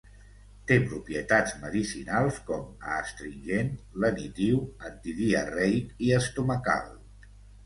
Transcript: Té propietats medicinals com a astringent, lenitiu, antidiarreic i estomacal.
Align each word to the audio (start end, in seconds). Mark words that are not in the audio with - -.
Té 0.69 0.75
propietats 0.85 1.51
medicinals 1.65 2.39
com 2.47 2.63
a 2.87 2.95
astringent, 3.03 3.69
lenitiu, 4.05 4.59
antidiarreic 4.91 5.95
i 6.09 6.11
estomacal. 6.23 6.91